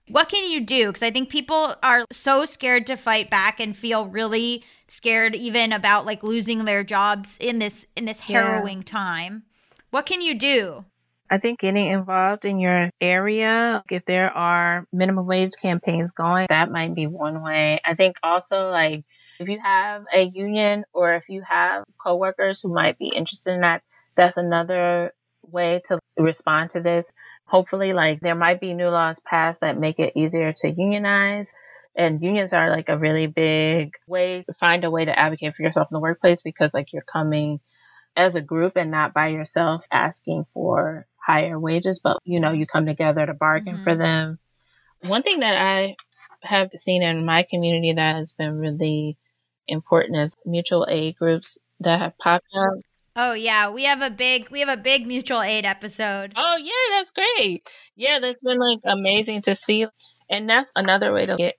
[0.08, 0.88] what can you do?
[0.88, 5.72] Because I think people are so scared to fight back and feel really scared even
[5.72, 8.84] about like losing their jobs in this in this harrowing yeah.
[8.86, 9.44] time.
[9.92, 10.86] What can you do?
[11.30, 16.72] I think getting involved in your area, if there are minimum wage campaigns going, that
[16.72, 17.80] might be one way.
[17.86, 19.06] I think also like
[19.40, 23.62] if you have a union or if you have coworkers who might be interested in
[23.62, 23.82] that,
[24.16, 27.12] that's another way to respond to this.
[27.46, 31.54] Hopefully, like there might be new laws passed that make it easier to unionize.
[31.96, 35.64] And unions are like a really big way to find a way to advocate for
[35.64, 37.60] yourself in the workplace because like you're coming
[38.16, 42.68] as a group and not by yourself asking for higher wages, but you know, you
[42.68, 43.84] come together to bargain mm-hmm.
[43.84, 44.38] for them.
[45.02, 45.96] One thing that I
[46.42, 49.18] have seen in my community that has been really
[49.70, 52.78] important is mutual aid groups that have popped up.
[53.16, 56.34] Oh yeah, we have a big we have a big mutual aid episode.
[56.36, 57.68] Oh yeah, that's great.
[57.96, 59.88] Yeah, that's been like amazing to see.
[60.30, 61.56] And that's another way to get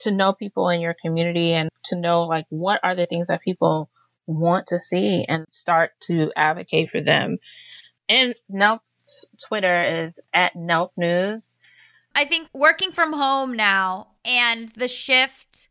[0.00, 3.42] to know people in your community and to know like what are the things that
[3.42, 3.90] people
[4.26, 7.38] want to see and start to advocate for them.
[8.08, 8.80] And NELP
[9.46, 11.56] Twitter is at NELP News.
[12.14, 15.68] I think working from home now and the shift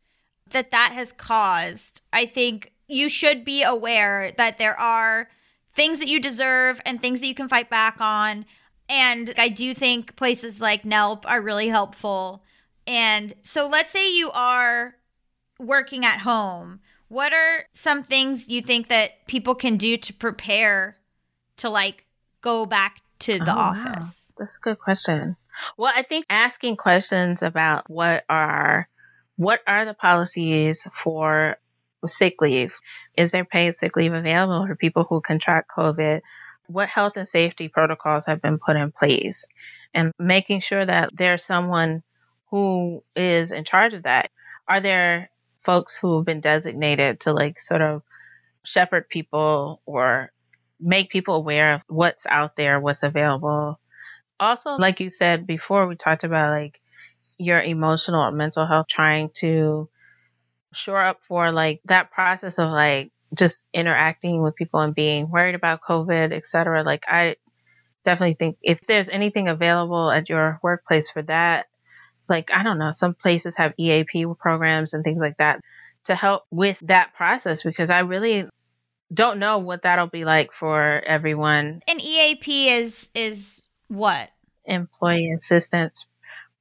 [0.50, 5.28] that that has caused, I think you should be aware that there are
[5.74, 8.46] things that you deserve and things that you can fight back on.
[8.88, 12.44] And I do think places like NELP are really helpful.
[12.86, 14.94] And so let's say you are
[15.58, 16.80] working at home.
[17.08, 20.96] What are some things you think that people can do to prepare
[21.58, 22.04] to like
[22.40, 24.06] go back to the oh, office?
[24.06, 24.34] Wow.
[24.38, 25.36] That's a good question.
[25.76, 28.88] Well, I think asking questions about what are
[29.36, 31.58] what are the policies for
[32.08, 32.74] sick leave.
[33.16, 36.20] Is there paid sick leave available for people who contract COVID?
[36.66, 39.44] What health and safety protocols have been put in place?
[39.94, 42.02] And making sure that there's someone
[42.50, 44.30] who is in charge of that.
[44.68, 45.30] Are there
[45.64, 48.02] folks who have been designated to like sort of
[48.64, 50.32] shepherd people or
[50.80, 53.78] make people aware of what's out there, what's available?
[54.38, 56.80] Also, like you said before, we talked about like
[57.38, 59.88] your emotional or mental health, trying to
[60.72, 65.54] shore up for like that process of like just interacting with people and being worried
[65.54, 66.82] about COVID, etc.
[66.82, 67.36] Like I
[68.04, 71.66] definitely think if there's anything available at your workplace for that,
[72.28, 75.60] like I don't know, some places have EAP programs and things like that
[76.04, 78.44] to help with that process because I really
[79.12, 81.82] don't know what that'll be like for everyone.
[81.88, 84.28] An EAP is is what?
[84.64, 86.06] Employee assistance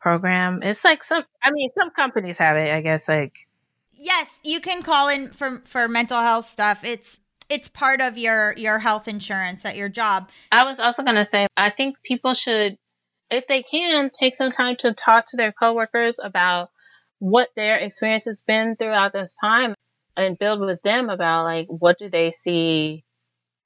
[0.05, 0.61] program.
[0.61, 3.33] It's like some I mean some companies have it, I guess like
[3.91, 6.83] yes, you can call in for for mental health stuff.
[6.83, 10.29] It's it's part of your your health insurance at your job.
[10.51, 12.77] I was also going to say I think people should
[13.31, 16.69] if they can, take some time to talk to their coworkers about
[17.17, 19.73] what their experience has been throughout this time
[20.15, 23.03] and build with them about like what do they see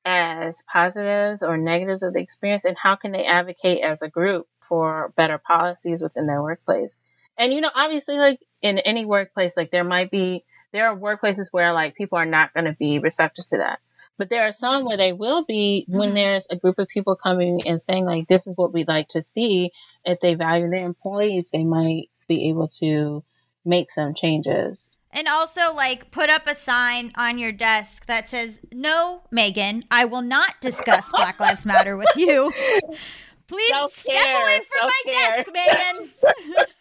[0.06, 4.48] as positives or negatives of the experience and how can they advocate as a group
[4.70, 6.98] for better policies within their workplace.
[7.38, 11.52] And you know, obviously like in any workplace, like there might be there are workplaces
[11.52, 13.80] where like people are not going to be receptive to that.
[14.18, 16.18] But there are some where they will be when mm-hmm.
[16.18, 19.22] there's a group of people coming and saying like this is what we'd like to
[19.22, 19.72] see.
[20.06, 23.24] If they value their employees, they might be able to
[23.66, 24.90] make some changes.
[25.12, 30.06] And also, like, put up a sign on your desk that says, No, Meghan, I
[30.06, 32.52] will not discuss Black Lives Matter with you.
[33.50, 34.22] Please Self-care.
[34.22, 35.46] step away from Self-care.
[35.56, 36.22] my desk,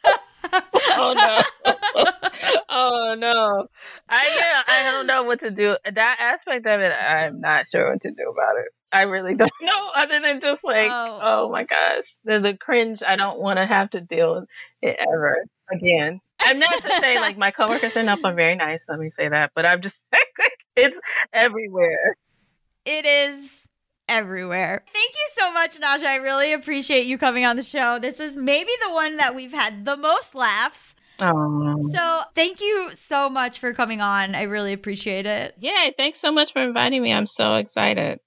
[0.04, 0.18] Meghan.
[0.90, 1.14] oh
[1.64, 1.72] no.
[2.68, 3.66] oh no.
[4.06, 5.78] I yeah, I don't know what to do.
[5.90, 8.66] That aspect of it, I'm not sure what to do about it.
[8.92, 13.00] I really don't know, other than just like, oh, oh my gosh, there's a cringe.
[13.06, 14.48] I don't want to have to deal with
[14.82, 16.20] it ever again.
[16.38, 18.80] I'm not to say like my coworkers are not very nice.
[18.88, 21.00] Let me say that, but I'm just like, it's
[21.32, 22.14] everywhere.
[22.84, 23.67] It is
[24.08, 24.84] everywhere.
[24.92, 26.06] Thank you so much, Najah.
[26.06, 27.98] I really appreciate you coming on the show.
[27.98, 30.94] This is maybe the one that we've had the most laughs.
[31.20, 31.82] Oh.
[31.92, 34.34] So thank you so much for coming on.
[34.34, 35.54] I really appreciate it.
[35.58, 37.12] Yeah, thanks so much for inviting me.
[37.12, 38.20] I'm so excited.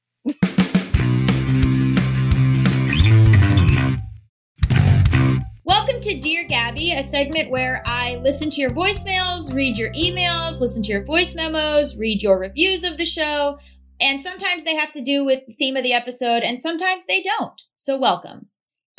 [5.63, 10.59] Welcome to Dear Gaby, a segment where I listen to your voicemails, read your emails,
[10.59, 13.57] listen to your voice memos, read your reviews of the show,
[14.01, 17.21] and sometimes they have to do with the theme of the episode, and sometimes they
[17.21, 17.61] don't.
[17.77, 18.47] So, welcome.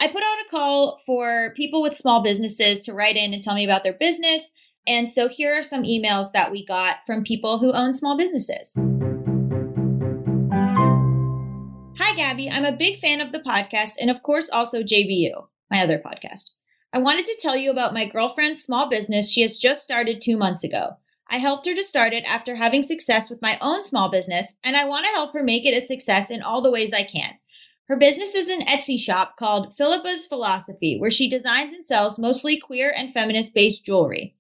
[0.01, 3.55] I put out a call for people with small businesses to write in and tell
[3.55, 4.53] me about their business.
[4.87, 8.79] And so, here are some emails that we got from people who own small businesses.
[11.99, 12.51] Hi, Gaby.
[12.51, 15.33] I'm a big fan of the podcast and, of course, also JBU,
[15.71, 16.53] my other podcast.
[16.93, 20.37] I wanted to tell you about my girlfriend's small business she has just started two
[20.37, 20.99] months ago.
[21.33, 24.77] I helped her to start it after having success with my own small business, and
[24.77, 27.39] I want to help her make it a success in all the ways I can.
[27.89, 32.59] Her business is an Etsy shop called Philippa's Philosophy, where she designs and sells mostly
[32.59, 34.35] queer and feminist based jewelry.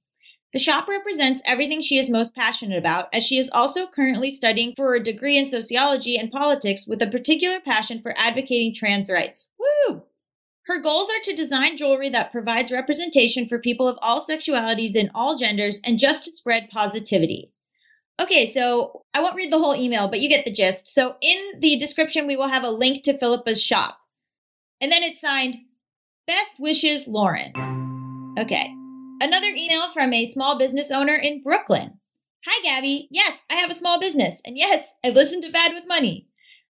[0.53, 4.74] The shop represents everything she is most passionate about, as she is also currently studying
[4.76, 9.51] for a degree in sociology and politics with a particular passion for advocating trans rights.
[9.59, 10.03] Woo!
[10.66, 15.10] Her goals are to design jewelry that provides representation for people of all sexualities and
[15.14, 17.50] all genders and just to spread positivity.
[18.20, 20.86] Okay, so I won't read the whole email, but you get the gist.
[20.86, 23.98] So in the description, we will have a link to Philippa's shop.
[24.80, 25.56] And then it's signed,
[26.26, 27.52] Best Wishes, Lauren.
[28.38, 28.72] Okay.
[29.20, 31.98] Another email from a small business owner in Brooklyn.
[32.46, 33.08] Hi, Gaby.
[33.10, 34.42] Yes, I have a small business.
[34.44, 36.28] And yes, I listen to Bad with Money.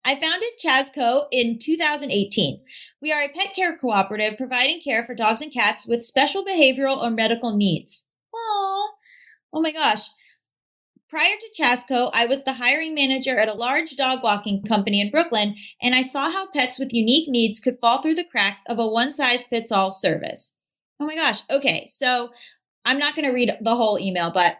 [0.06, 2.62] I founded Chasco in 2018.
[3.02, 6.97] We are a pet care cooperative providing care for dogs and cats with special behavioral
[6.97, 8.08] or medical needs.
[8.34, 8.88] Aww.
[9.54, 10.10] Oh my gosh.
[11.10, 15.10] Prior to Chasco, I was the hiring manager at a large dog walking company in
[15.10, 18.78] Brooklyn, and I saw how pets with unique needs could fall through the cracks of
[18.78, 20.54] a one size fits all service.
[21.00, 21.41] Oh my gosh.
[21.50, 22.30] Okay, so
[22.86, 24.58] I'm not going to read the whole email, but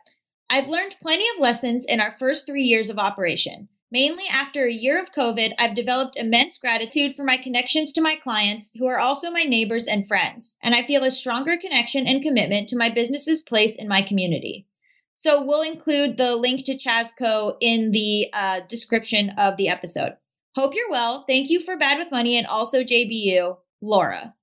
[0.50, 3.70] I've learned plenty of lessons in our first three years of operation.
[3.92, 8.16] Mainly after a year of COVID, I've developed immense gratitude for my connections to my
[8.16, 12.22] clients, who are also my neighbors and friends, and I feel a stronger connection and
[12.22, 14.68] commitment to my business's place in my community.
[15.16, 20.14] So we'll include the link to Chasco in the uh, description of the episode.
[20.54, 21.26] Hope you're well.
[21.28, 24.36] Thank you for Bad with Money and also JBU, Laura.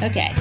[0.00, 0.32] Okay.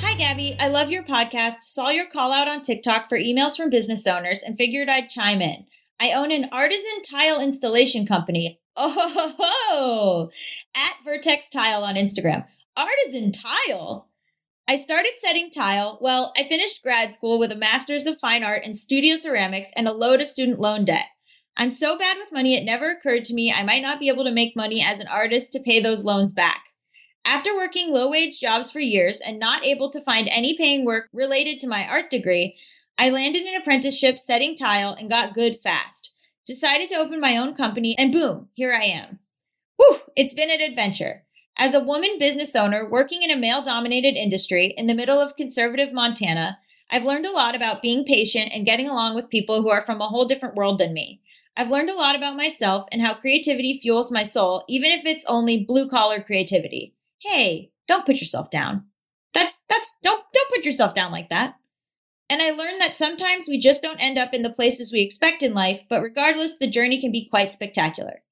[0.00, 0.56] Hi, Gaby.
[0.60, 1.62] I love your podcast.
[1.62, 5.40] Saw your call out on TikTok for emails from business owners and figured I'd chime
[5.40, 5.64] in.
[6.02, 8.58] I own an artisan tile installation company.
[8.76, 10.30] Oh, ho, ho,
[10.74, 12.44] at Vertex Tile on Instagram.
[12.76, 14.08] Artisan tile.
[14.66, 15.98] I started setting tile.
[16.00, 19.86] Well, I finished grad school with a master's of fine art in studio ceramics and
[19.86, 21.06] a load of student loan debt.
[21.56, 24.24] I'm so bad with money, it never occurred to me I might not be able
[24.24, 26.64] to make money as an artist to pay those loans back.
[27.24, 31.10] After working low wage jobs for years and not able to find any paying work
[31.12, 32.56] related to my art degree,
[32.98, 36.12] I landed an apprenticeship setting tile and got good fast.
[36.46, 39.18] Decided to open my own company, and boom, here I am.
[39.76, 41.24] Whew, it's been an adventure.
[41.56, 45.36] As a woman business owner working in a male dominated industry in the middle of
[45.36, 46.58] conservative Montana,
[46.90, 50.00] I've learned a lot about being patient and getting along with people who are from
[50.00, 51.20] a whole different world than me.
[51.56, 55.26] I've learned a lot about myself and how creativity fuels my soul, even if it's
[55.26, 56.94] only blue collar creativity.
[57.20, 58.84] Hey, don't put yourself down.
[59.34, 61.54] That's, that's, don't, don't put yourself down like that.
[62.28, 65.42] And I learned that sometimes we just don't end up in the places we expect
[65.42, 68.22] in life, but regardless, the journey can be quite spectacular.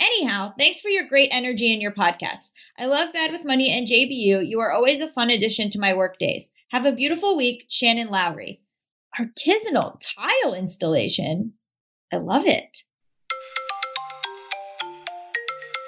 [0.00, 2.50] Anyhow, thanks for your great energy in your podcast.
[2.78, 4.48] I love Bad with Money and JBU.
[4.48, 6.50] You are always a fun addition to my work days.
[6.70, 8.60] Have a beautiful week, Shannon Lowry.
[9.18, 11.52] Artisanal tile installation.
[12.12, 12.78] I love it.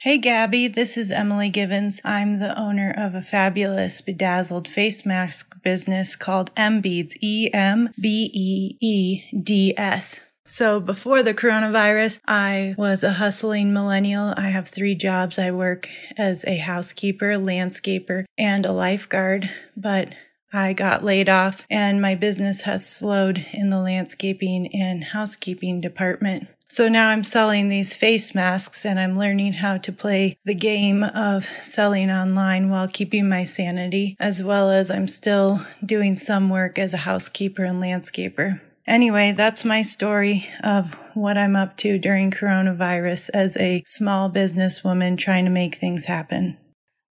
[0.06, 2.00] Hey Gaby, this is Emily Givens.
[2.04, 8.30] I'm the owner of a fabulous bedazzled face mask business called Embeeds, E M B
[8.32, 10.20] E E D S.
[10.44, 14.32] So before the coronavirus, I was a hustling millennial.
[14.36, 15.40] I have three jobs.
[15.40, 20.14] I work as a housekeeper, landscaper, and a lifeguard, but
[20.52, 26.46] I got laid off and my business has slowed in the landscaping and housekeeping department.
[26.68, 31.04] So now I'm selling these face masks and I'm learning how to play the game
[31.04, 36.76] of selling online while keeping my sanity, as well as I'm still doing some work
[36.76, 38.60] as a housekeeper and landscaper.
[38.84, 45.18] Anyway, that's my story of what I'm up to during coronavirus as a small businesswoman
[45.18, 46.58] trying to make things happen.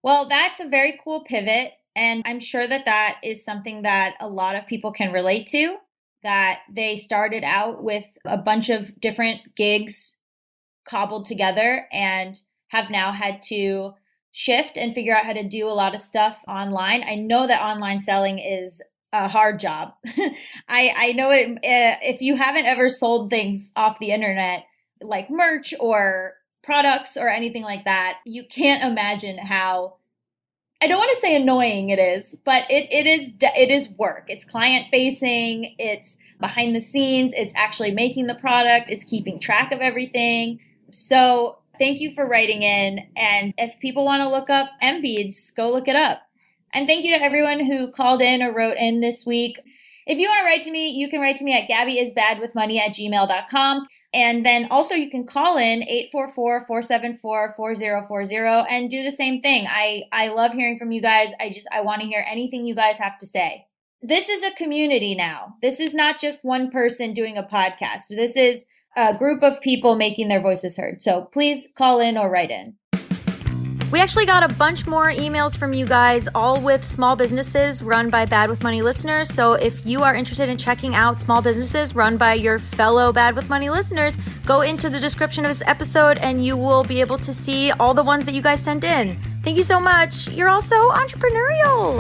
[0.02, 1.74] Well, that's a very cool pivot.
[1.94, 5.78] And I'm sure that that is something that a lot of people can relate to
[6.24, 10.18] that they started out with a bunch of different gigs
[10.86, 13.94] cobbled together and have now had to
[14.32, 17.04] shift and figure out how to do a lot of stuff online.
[17.04, 18.82] I know that online selling is
[19.14, 19.94] a hard job.
[20.70, 24.66] I I know it uh, if you haven't ever sold things off the internet
[25.02, 29.96] like merch or products or anything like that, you can't imagine how
[30.82, 34.26] I don't want to say annoying it is, but it, it is it is work.
[34.28, 39.72] It's client facing, it's behind the scenes, it's actually making the product, it's keeping track
[39.72, 40.60] of everything.
[40.90, 43.08] So thank you for writing in.
[43.16, 46.24] And if people want to look up Embeeds, go look it up.
[46.74, 49.60] And thank you to everyone who called in or wrote in this week.
[50.08, 52.96] If you want to write to me, you can write to me at gabyisbadwithmoney at
[52.96, 53.88] gmail.com.
[54.14, 55.84] And then also you can call in
[56.14, 59.68] 844-474-4040 and do the same thing.
[59.70, 61.32] I, I love hearing from you guys.
[61.40, 63.68] I just, I want to hear anything you guys have to say.
[64.02, 65.56] This is a community now.
[65.62, 68.08] This is not just one person doing a podcast.
[68.10, 68.66] This is
[68.98, 71.02] a group of people making their voices heard.
[71.02, 72.76] So please call in or write in.
[73.92, 78.10] We actually got a bunch more emails from you guys, all with small businesses run
[78.10, 79.28] by Bad with Money listeners.
[79.28, 83.36] So if you are interested in checking out small businesses run by your fellow Bad
[83.36, 84.16] with Money listeners,
[84.46, 87.94] go into the description of this episode and you will be able to see all
[87.94, 89.18] the ones that you guys sent in.
[89.44, 90.30] Thank you so much.
[90.30, 92.00] You're also entrepreneurial.